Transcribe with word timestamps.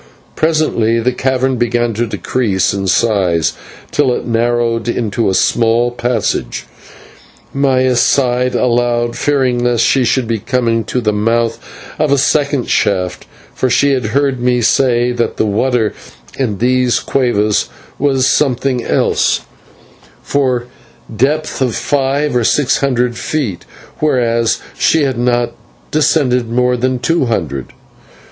Presently 0.35 0.99
the 0.99 1.11
cavern 1.11 1.57
began 1.57 1.93
to 1.93 2.07
decrease 2.07 2.73
in 2.73 2.87
size 2.87 3.53
till 3.91 4.11
it 4.15 4.25
narrowed 4.25 4.87
into 4.89 5.29
a 5.29 5.35
small 5.35 5.91
passage, 5.91 6.65
and 7.53 7.61
Maya 7.61 7.95
sighed 7.95 8.55
aloud, 8.55 9.15
fearing 9.15 9.63
lest 9.63 9.85
she 9.85 10.03
should 10.03 10.27
be 10.27 10.39
coming 10.39 10.83
to 10.85 11.01
the 11.01 11.13
mouth 11.13 11.59
of 11.99 12.11
a 12.11 12.17
second 12.17 12.67
shaft, 12.67 13.27
for 13.53 13.69
she 13.69 13.91
had 13.91 14.05
heard 14.07 14.39
me 14.39 14.59
say 14.61 15.11
that 15.11 15.37
the 15.37 15.45
water 15.45 15.93
in 16.35 16.57
these 16.57 16.99
/cuevas/ 16.99 17.67
was 17.99 18.25
sometimes 18.25 19.41
found 20.23 20.61
at 20.61 20.67
a 20.67 21.11
depth 21.15 21.61
of 21.61 21.75
five 21.75 22.35
or 22.35 22.43
six 22.43 22.77
hundred 22.77 23.15
feet, 23.19 23.65
whereas 23.99 24.59
she 24.75 25.03
had 25.03 25.19
not 25.19 25.51
descended 25.91 26.49
more 26.49 26.75
than 26.75 26.97
two 26.97 27.25
hundred. 27.27 27.67